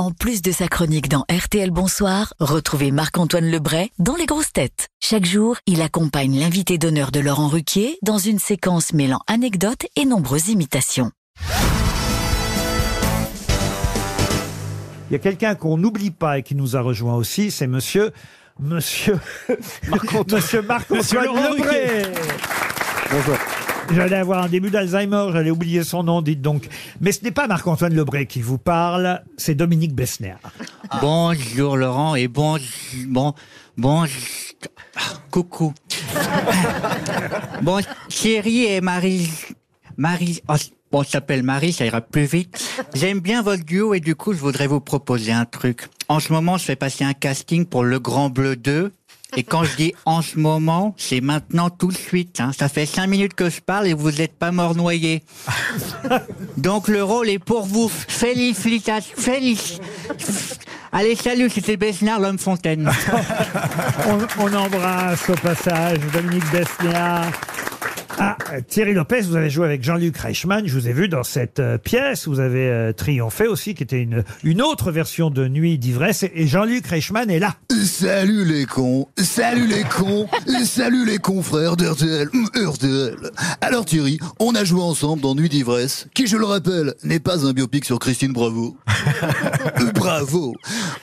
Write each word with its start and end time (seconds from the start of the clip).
En 0.00 0.12
plus 0.12 0.40
de 0.40 0.50
sa 0.50 0.66
chronique 0.66 1.10
dans 1.10 1.26
RTL 1.30 1.70
Bonsoir, 1.70 2.32
retrouvez 2.40 2.90
Marc-Antoine 2.90 3.50
Lebray 3.50 3.90
dans 3.98 4.16
Les 4.16 4.24
Grosses 4.24 4.50
Têtes. 4.50 4.88
Chaque 4.98 5.26
jour, 5.26 5.58
il 5.66 5.82
accompagne 5.82 6.40
l'invité 6.40 6.78
d'honneur 6.78 7.10
de 7.10 7.20
Laurent 7.20 7.48
Ruquier 7.48 7.98
dans 8.00 8.16
une 8.16 8.38
séquence 8.38 8.94
mêlant 8.94 9.20
anecdotes 9.26 9.84
et 9.96 10.06
nombreuses 10.06 10.48
imitations. 10.48 11.10
Il 15.10 15.12
y 15.12 15.16
a 15.16 15.18
quelqu'un 15.18 15.54
qu'on 15.54 15.76
n'oublie 15.76 16.12
pas 16.12 16.38
et 16.38 16.42
qui 16.42 16.54
nous 16.54 16.76
a 16.76 16.80
rejoint 16.80 17.16
aussi, 17.16 17.50
c'est 17.50 17.66
monsieur. 17.66 18.10
Monsieur. 18.58 19.18
monsieur 20.32 20.62
Marc-Antoine 20.62 21.24
Laurent 21.26 21.50
Lebré. 21.50 22.04
Bonjour. 23.10 23.36
J'allais 23.92 24.16
avoir 24.16 24.44
un 24.44 24.48
début 24.48 24.70
d'Alzheimer, 24.70 25.26
j'allais 25.32 25.50
oublier 25.50 25.82
son 25.84 26.02
nom, 26.02 26.22
dites 26.22 26.40
donc. 26.40 26.68
Mais 27.00 27.12
ce 27.12 27.24
n'est 27.24 27.30
pas 27.30 27.46
Marc-Antoine 27.46 27.94
Lebré 27.94 28.26
qui 28.26 28.40
vous 28.40 28.58
parle, 28.58 29.22
c'est 29.36 29.54
Dominique 29.54 29.94
Bessner. 29.94 30.34
Bonjour 31.00 31.76
Laurent 31.76 32.14
et 32.14 32.28
bon 32.28 32.58
bon 33.06 33.34
bon 33.76 34.04
coucou. 35.30 35.72
bon 37.62 37.80
chérie 38.08 38.64
et 38.64 38.80
Marie 38.80 39.30
Marie 39.96 40.40
oh, 40.48 40.54
on 40.92 41.04
s'appelle 41.04 41.42
Marie, 41.42 41.72
ça 41.72 41.84
ira 41.86 42.00
plus 42.00 42.24
vite. 42.24 42.82
J'aime 42.94 43.20
bien 43.20 43.42
votre 43.42 43.64
duo 43.64 43.94
et 43.94 44.00
du 44.00 44.14
coup 44.14 44.32
je 44.32 44.38
voudrais 44.38 44.66
vous 44.66 44.80
proposer 44.80 45.32
un 45.32 45.44
truc. 45.44 45.88
En 46.08 46.20
ce 46.20 46.32
moment 46.32 46.58
je 46.58 46.64
fais 46.64 46.76
passer 46.76 47.04
un 47.04 47.12
casting 47.12 47.64
pour 47.64 47.84
Le 47.84 47.98
Grand 48.00 48.30
Bleu 48.30 48.56
2. 48.56 48.92
Et 49.36 49.42
quand 49.44 49.64
je 49.64 49.76
dis 49.76 49.94
en 50.04 50.22
ce 50.22 50.38
moment, 50.38 50.94
c'est 50.98 51.20
maintenant 51.20 51.70
tout 51.70 51.88
de 51.88 51.96
suite. 51.96 52.40
hein. 52.40 52.50
Ça 52.56 52.68
fait 52.68 52.86
cinq 52.86 53.06
minutes 53.06 53.34
que 53.34 53.48
je 53.48 53.60
parle 53.60 53.86
et 53.86 53.94
vous 53.94 54.10
n'êtes 54.10 54.36
pas 54.36 54.50
mort 54.52 54.74
noyé. 54.74 55.22
Donc 56.56 56.88
le 56.88 57.02
rôle 57.02 57.28
est 57.28 57.38
pour 57.38 57.66
vous. 57.66 57.88
Félicitations. 57.88 59.14
Félic. 59.16 59.80
Allez, 60.92 61.14
salut, 61.14 61.48
c'était 61.48 61.76
Besnard, 61.76 62.18
l'homme 62.18 62.38
fontaine. 62.38 62.90
On, 64.08 64.42
on 64.44 64.54
embrasse 64.54 65.28
au 65.30 65.34
passage 65.34 65.98
Dominique 66.12 66.50
Bessner. 66.50 67.20
Ah, 68.22 68.36
Thierry 68.68 68.92
Lopez, 68.92 69.22
vous 69.22 69.36
avez 69.36 69.48
joué 69.48 69.64
avec 69.64 69.82
Jean-Luc 69.82 70.14
Reichmann. 70.18 70.66
Je 70.66 70.78
vous 70.78 70.86
ai 70.88 70.92
vu 70.92 71.08
dans 71.08 71.22
cette 71.22 71.58
euh, 71.58 71.78
pièce. 71.78 72.28
Vous 72.28 72.38
avez 72.38 72.68
euh, 72.68 72.92
triomphé 72.92 73.46
aussi, 73.46 73.74
qui 73.74 73.82
était 73.82 74.02
une, 74.02 74.24
une 74.44 74.60
autre 74.60 74.92
version 74.92 75.30
de 75.30 75.48
Nuit 75.48 75.78
d'ivresse. 75.78 76.24
Et, 76.24 76.30
et 76.34 76.46
Jean-Luc 76.46 76.86
Reichmann 76.86 77.30
est 77.30 77.38
là. 77.38 77.56
Salut 77.82 78.44
les 78.44 78.66
cons, 78.66 79.08
salut 79.16 79.66
les 79.66 79.84
cons, 79.84 80.28
salut 80.64 81.06
les 81.06 81.16
confrères 81.16 81.78
d'RTL, 81.78 82.28
hum, 82.34 82.46
RTL. 82.54 83.16
Alors 83.62 83.86
Thierry, 83.86 84.18
on 84.38 84.54
a 84.54 84.64
joué 84.64 84.82
ensemble 84.82 85.22
dans 85.22 85.34
Nuit 85.34 85.48
d'ivresse, 85.48 86.06
qui 86.12 86.26
je 86.26 86.36
le 86.36 86.44
rappelle, 86.44 86.92
n'est 87.02 87.20
pas 87.20 87.46
un 87.46 87.54
biopic 87.54 87.86
sur 87.86 87.98
Christine 87.98 88.34
Bravo. 88.34 88.76
Euh, 89.80 89.92
Bravo. 89.92 90.54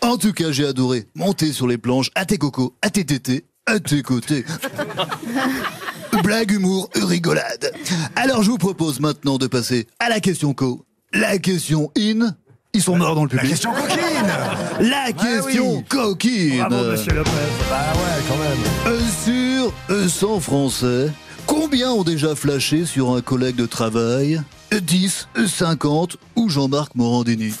En 0.00 0.16
tout 0.16 0.32
cas, 0.32 0.52
j'ai 0.52 0.66
adoré 0.66 1.06
monter 1.16 1.52
sur 1.52 1.66
les 1.66 1.78
planches 1.78 2.10
à 2.14 2.24
tes 2.24 2.38
cocos, 2.38 2.76
à 2.82 2.90
tes 2.90 3.04
tétés, 3.04 3.46
à 3.66 3.80
tes 3.80 4.02
côtés. 4.02 4.44
Blague, 6.22 6.50
humour, 6.52 6.88
rigolade. 6.94 7.72
Alors 8.16 8.42
je 8.42 8.50
vous 8.50 8.58
propose 8.58 9.00
maintenant 9.00 9.38
de 9.38 9.46
passer 9.46 9.86
à 9.98 10.08
la 10.08 10.20
question 10.20 10.54
co. 10.54 10.84
La 11.12 11.38
question 11.38 11.90
in. 11.98 12.34
Ils 12.72 12.82
sont 12.82 12.96
morts 12.96 13.16
dans 13.16 13.24
le 13.24 13.28
public. 13.28 13.44
La 13.44 13.50
question 13.50 13.72
coquine 13.72 14.88
La 14.88 15.12
question 15.12 15.76
oui. 15.78 15.84
coquine. 15.88 16.58
Bravo, 16.68 16.90
monsieur 16.92 17.12
Lopez. 17.14 17.30
Bah 17.68 17.92
ouais, 17.94 18.22
quand 18.28 18.36
même. 18.36 18.94
Euh, 18.94 19.00
sur 19.24 19.72
euh, 19.90 20.08
100 20.08 20.40
Français, 20.40 21.10
combien 21.46 21.90
ont 21.90 22.04
déjà 22.04 22.36
flashé 22.36 22.84
sur 22.86 23.10
un 23.10 23.22
collègue 23.22 23.56
de 23.56 23.66
travail? 23.66 24.40
10, 24.72 25.28
50 25.46 26.16
ou 26.36 26.48
Jean-Marc 26.48 26.94
Morandini 26.94 27.52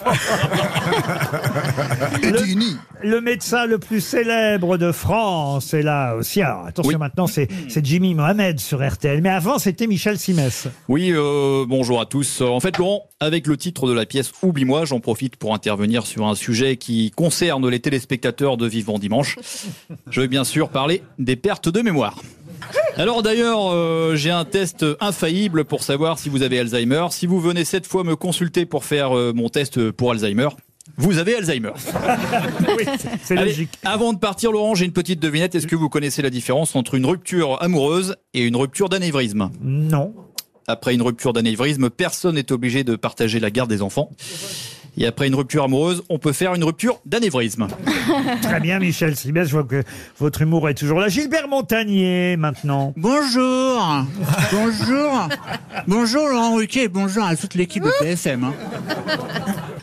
Dini. 2.22 2.76
Le 3.02 3.20
médecin 3.20 3.66
le 3.66 3.78
plus 3.78 4.00
célèbre 4.00 4.76
de 4.76 4.92
France 4.92 5.74
est 5.74 5.82
là 5.82 6.14
aussi. 6.14 6.42
Alors, 6.42 6.66
attention, 6.66 6.98
maintenant, 6.98 7.26
c'est 7.26 7.48
c'est 7.68 7.84
Jimmy 7.84 8.14
Mohamed 8.14 8.60
sur 8.60 8.86
RTL. 8.86 9.20
Mais 9.22 9.28
avant, 9.30 9.58
c'était 9.58 9.86
Michel 9.86 10.18
Simès. 10.18 10.68
Oui, 10.88 11.10
euh, 11.12 11.64
bonjour 11.66 12.00
à 12.00 12.06
tous. 12.06 12.40
Euh, 12.42 12.46
En 12.46 12.60
fait, 12.60 12.78
Laurent, 12.78 13.04
avec 13.20 13.46
le 13.46 13.56
titre 13.56 13.88
de 13.88 13.92
la 13.92 14.06
pièce 14.06 14.32
Oublie-moi, 14.42 14.84
j'en 14.84 15.00
profite 15.00 15.36
pour 15.36 15.54
intervenir 15.54 16.06
sur 16.06 16.26
un 16.26 16.34
sujet 16.34 16.76
qui 16.76 17.10
concerne 17.10 17.68
les 17.68 17.80
téléspectateurs 17.80 18.56
de 18.56 18.66
Vivant 18.66 18.98
Dimanche. 18.98 19.38
Je 20.10 20.20
vais 20.20 20.28
bien 20.28 20.44
sûr 20.44 20.68
parler 20.68 21.02
des 21.18 21.36
pertes 21.36 21.68
de 21.68 21.80
mémoire. 21.80 22.16
Alors 23.00 23.22
d'ailleurs, 23.22 23.72
euh, 23.72 24.14
j'ai 24.14 24.30
un 24.30 24.44
test 24.44 24.84
infaillible 25.00 25.64
pour 25.64 25.82
savoir 25.82 26.18
si 26.18 26.28
vous 26.28 26.42
avez 26.42 26.58
Alzheimer. 26.58 27.06
Si 27.12 27.26
vous 27.26 27.40
venez 27.40 27.64
cette 27.64 27.86
fois 27.86 28.04
me 28.04 28.14
consulter 28.14 28.66
pour 28.66 28.84
faire 28.84 29.16
euh, 29.16 29.32
mon 29.34 29.48
test 29.48 29.90
pour 29.92 30.10
Alzheimer, 30.10 30.48
vous 30.98 31.16
avez 31.16 31.34
Alzheimer. 31.34 31.72
Oui, 32.76 32.84
c'est 33.22 33.36
logique. 33.36 33.70
avant 33.86 34.12
de 34.12 34.18
partir, 34.18 34.52
Laurent, 34.52 34.74
j'ai 34.74 34.84
une 34.84 34.92
petite 34.92 35.18
devinette. 35.18 35.54
Est-ce 35.54 35.66
que 35.66 35.76
vous 35.76 35.88
connaissez 35.88 36.20
la 36.20 36.28
différence 36.28 36.76
entre 36.76 36.94
une 36.94 37.06
rupture 37.06 37.56
amoureuse 37.62 38.16
et 38.34 38.42
une 38.42 38.56
rupture 38.56 38.90
d'anévrisme? 38.90 39.48
Non. 39.62 40.12
Après 40.66 40.92
une 40.92 41.00
rupture 41.00 41.32
d'anévrisme, 41.32 41.88
personne 41.88 42.34
n'est 42.34 42.52
obligé 42.52 42.84
de 42.84 42.96
partager 42.96 43.40
la 43.40 43.50
garde 43.50 43.70
des 43.70 43.80
enfants. 43.80 44.10
Et 44.96 45.06
après 45.06 45.26
une 45.28 45.34
rupture 45.34 45.64
amoureuse, 45.64 46.02
on 46.08 46.18
peut 46.18 46.32
faire 46.32 46.54
une 46.54 46.64
rupture 46.64 46.98
d'anévrisme. 47.06 47.68
Très 48.42 48.60
bien, 48.60 48.78
Michel 48.78 49.16
Simès. 49.16 49.46
Je 49.48 49.52
vois 49.52 49.64
que 49.64 49.82
votre 50.18 50.42
humour 50.42 50.68
est 50.68 50.74
toujours 50.74 51.00
là. 51.00 51.08
Gilbert 51.08 51.48
Montagnier, 51.48 52.36
maintenant. 52.36 52.92
Bonjour. 52.96 54.04
Bonjour. 54.52 55.28
Bonjour 55.86 56.28
Laurent 56.28 56.54
Ruquier 56.56 56.84
et 56.84 56.88
bonjour 56.88 57.24
à 57.24 57.36
toute 57.36 57.54
l'équipe 57.54 57.82
de 57.84 57.90
PSM. 58.00 58.44
hein. 58.44 58.52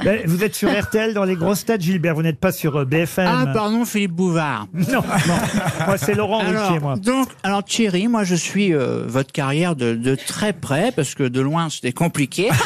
Ben, 0.03 0.22
Vous 0.25 0.44
êtes 0.44 0.53
sur 0.56 0.69
RTL 0.69 1.13
dans 1.13 1.24
les 1.24 1.35
grosses 1.35 1.66
têtes, 1.66 1.81
Gilbert. 1.81 2.13
Vous 2.16 2.22
n'êtes 2.22 2.39
pas 2.39 2.51
sur 2.51 2.75
euh, 2.78 2.85
BFM. 2.85 3.28
Ah 3.28 3.45
pardon 3.51 3.84
Philippe 3.85 4.12
Bouvard. 4.13 4.68
Non, 4.74 5.01
non. 5.01 5.85
Moi, 5.88 5.97
c'est 5.97 6.13
Laurent 6.13 6.39
Ruquier, 6.39 6.56
Alors, 6.57 6.81
moi. 6.81 6.95
donc, 6.97 7.29
alors 7.44 7.63
Thierry, 7.63 8.07
moi 8.07 8.24
je 8.24 8.35
suis 8.35 8.74
euh, 8.74 9.03
votre 9.07 9.31
carrière 9.31 9.75
de, 9.75 9.95
de 9.95 10.16
très 10.16 10.53
près 10.53 10.91
parce 10.95 11.16
que 11.16 11.24
de 11.24 11.41
loin 11.41 11.69
c'était 11.69 11.91
compliqué. 11.94 12.50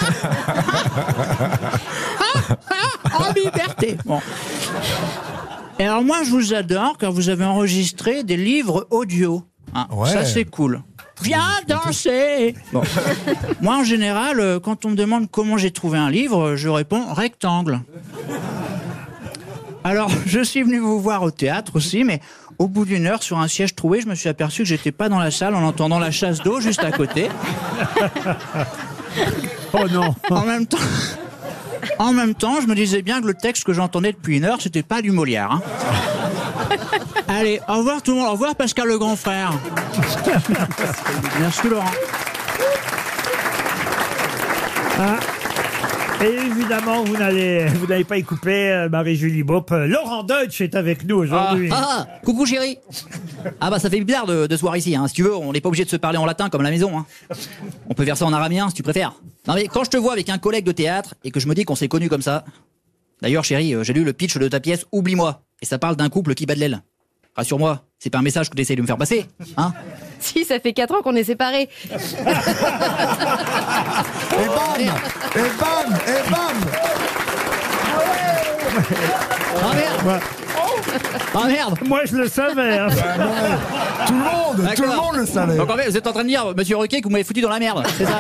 en 3.20 3.34
liberté. 3.34 3.98
Bon. 4.06 4.20
Et 5.80 5.86
alors 5.86 6.04
moi 6.04 6.24
je 6.24 6.30
vous 6.32 6.54
adore 6.54 6.98
car 6.98 7.12
vous 7.12 7.30
avez 7.30 7.46
enregistré 7.46 8.24
des 8.24 8.38
livres 8.38 8.88
audio. 8.92 9.44
Hein, 9.74 9.88
Ouais. 9.92 10.10
Ça 10.10 10.26
c'est 10.26 10.46
cool. 10.46 10.82
Viens 11.22 11.60
danser. 11.68 12.56
Bon. 12.74 12.82
Moi 13.62 13.78
en 13.78 13.84
général, 13.84 14.40
euh, 14.40 14.60
quand 14.60 14.86
on 14.86 14.90
me 14.90 14.96
demande 14.96 15.30
comment 15.30 15.56
j'ai 15.56 15.70
trouvé 15.70 16.00
un 16.00 16.10
livre, 16.10 16.56
je 16.56 16.68
réponds 16.68 17.14
rectangle. 17.14 17.82
Alors, 19.84 20.10
je 20.26 20.40
suis 20.44 20.64
venu 20.64 20.80
vous 20.80 21.00
voir 21.00 21.22
au 21.24 21.30
théâtre 21.32 21.74
aussi, 21.76 22.04
mais 22.04 22.22
au 22.58 22.68
bout 22.68 22.86
d'une 22.86 23.06
heure, 23.06 23.22
sur 23.24 23.38
un 23.40 23.48
siège 23.48 23.76
troué, 23.76 24.02
je 24.02 24.08
me 24.08 24.16
suis 24.16 24.30
aperçu 24.30 24.64
que 24.64 24.68
j'étais 24.70 24.92
pas 24.92 25.10
dans 25.10 25.20
la 25.20 25.32
salle 25.32 25.56
en 25.56 25.64
entendant 25.64 26.00
la 26.00 26.12
chasse 26.12 26.40
d'eau 26.40 26.60
juste 26.60 26.84
à 26.84 26.92
côté. 26.92 27.30
Oh 29.74 29.88
non. 29.90 30.14
En 30.30 30.46
même 30.46 30.66
temps, 30.66 30.78
en 32.02 32.14
même 32.14 32.34
temps, 32.36 32.60
je 32.62 32.68
me 32.68 32.76
disais 32.76 33.02
bien 33.02 33.22
que 33.22 33.28
le 33.28 33.34
texte 33.34 33.64
que 33.64 33.74
j'entendais 33.74 34.12
depuis 34.12 34.38
une 34.38 34.46
heure, 34.46 34.60
c'était 34.62 34.84
pas 34.84 35.02
du 35.02 35.12
Molière. 35.12 35.52
hein. 35.52 35.62
Allez, 37.28 37.62
au 37.68 37.78
revoir 37.78 38.02
tout 38.02 38.12
le 38.12 38.18
monde. 38.18 38.28
Au 38.28 38.32
revoir 38.32 38.56
Pascal 38.56 38.88
le 38.88 38.98
grand 38.98 39.16
frère. 39.16 39.54
Merci 41.40 41.68
Laurent. 41.70 41.92
Ah. 45.00 45.18
Évidemment, 46.24 47.04
vous 47.04 47.18
n'allez, 47.18 47.66
vous 47.66 47.88
n'allez 47.88 48.04
pas 48.04 48.18
y 48.18 48.24
couper 48.24 48.70
euh, 48.72 48.90
Marie-Julie 48.90 49.44
Bopp. 49.44 49.72
Euh, 49.72 49.88
Laurent 49.88 50.24
Deutsch 50.24 50.62
est 50.62 50.76
avec 50.76 51.04
nous 51.06 51.16
aujourd'hui. 51.18 51.70
Ah, 51.72 52.08
coucou 52.24 52.46
chérie 52.46 52.78
Ah 53.60 53.72
bah 53.72 53.80
ça 53.80 53.90
fait 53.90 54.00
bizarre 54.02 54.28
de, 54.28 54.46
de 54.46 54.56
se 54.56 54.62
voir 54.62 54.78
ici, 54.78 54.96
hein. 54.96 55.08
si 55.08 55.16
tu 55.16 55.24
veux, 55.24 55.36
on 55.36 55.52
n'est 55.52 55.62
pas 55.62 55.70
obligé 55.70 55.84
de 55.84 55.90
se 55.90 55.96
parler 55.96 56.18
en 56.20 56.26
latin 56.26 56.50
comme 56.50 56.62
à 56.62 56.64
la 56.64 56.70
maison. 56.70 56.98
Hein. 56.98 57.06
On 57.90 57.94
peut 57.96 58.06
faire 58.06 58.18
ça 58.18 58.26
en 58.26 58.34
araméen 58.34 58.70
si 58.70 58.76
tu 58.76 58.84
préfères. 58.84 59.14
Non 59.48 59.56
mais 59.56 59.68
quand 59.68 59.84
je 59.84 59.90
te 59.90 59.98
vois 59.98 60.14
avec 60.14 60.30
un 60.30 60.38
collègue 60.38 60.66
de 60.66 60.72
théâtre 60.72 61.16
et 61.24 61.32
que 61.32 61.40
je 61.40 61.48
me 61.48 61.56
dis 61.56 61.64
qu'on 61.66 61.76
s'est 61.76 61.88
connus 61.88 62.10
comme 62.10 62.22
ça... 62.22 62.46
D'ailleurs 63.22 63.44
chérie, 63.44 63.74
euh, 63.76 63.84
j'ai 63.84 63.94
lu 63.94 64.04
le 64.04 64.14
pitch 64.14 64.38
de 64.38 64.48
ta 64.48 64.60
pièce 64.60 64.86
Oublie-moi, 64.92 65.44
et 65.62 65.66
ça 65.66 65.78
parle 65.80 65.96
d'un 65.96 66.10
couple 66.10 66.34
qui 66.34 66.46
bat 66.46 66.56
de 66.56 66.60
l'aile. 66.60 66.82
Rassure-moi, 67.36 67.84
c'est 68.04 68.10
pas 68.10 68.18
un 68.18 68.24
message 68.24 68.50
que 68.50 68.56
tu 68.56 68.62
essayes 68.64 68.76
de 68.76 68.82
me 68.82 68.88
faire 68.88 68.98
passer, 68.98 69.28
hein 69.58 69.72
Si, 70.20 70.44
ça 70.44 70.60
fait 70.60 70.74
4 70.74 70.96
ans 70.96 71.02
qu'on 71.04 71.16
est 71.16 71.24
séparés. 71.24 71.70
Et 71.92 71.96
bam 74.48 74.92
Et 75.36 75.40
bam 75.60 76.00
Et 76.08 76.30
bam 76.30 76.58
Ah 79.64 79.74
merde 79.76 80.22
Ah 81.36 81.48
merde 81.48 81.76
Moi, 81.86 82.02
je 82.06 82.16
le 82.18 82.28
savais. 82.28 82.78
hein. 82.78 82.88
Tout 84.08 84.14
le 84.14 84.20
monde 84.20 84.70
Tout 84.76 84.82
le 84.84 84.88
monde 84.96 85.16
le 85.18 85.26
savait 85.26 85.58
Donc 85.58 85.70
en 85.70 85.76
fait, 85.78 85.90
vous 85.90 85.98
êtes 85.98 86.08
en 86.08 86.12
train 86.14 86.24
de 86.24 86.28
dire, 86.30 86.54
monsieur 86.56 86.78
Ruquier, 86.78 87.02
que 87.02 87.06
vous 87.06 87.12
m'avez 87.12 87.24
foutu 87.24 87.42
dans 87.42 87.50
la 87.50 87.60
merde, 87.60 87.84
c'est 87.98 88.06
ça 88.06 88.20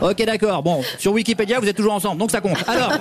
Ok, 0.02 0.24
d'accord. 0.24 0.62
Bon, 0.62 0.82
sur 0.98 1.12
Wikipédia, 1.12 1.60
vous 1.60 1.68
êtes 1.68 1.76
toujours 1.76 1.92
ensemble, 1.92 2.18
donc 2.18 2.30
ça 2.30 2.40
compte. 2.40 2.56
Alors, 2.66 2.92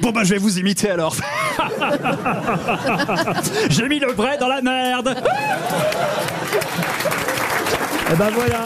Bon 0.00 0.10
bah 0.10 0.22
je 0.24 0.34
vais 0.34 0.38
vous 0.38 0.58
imiter 0.58 0.90
alors. 0.90 1.14
J'ai 3.70 3.88
mis 3.88 3.98
le 3.98 4.12
vrai 4.12 4.36
dans 4.38 4.48
la 4.48 4.62
merde. 4.62 5.16
Eh 8.12 8.16
ben 8.16 8.28
voilà. 8.34 8.64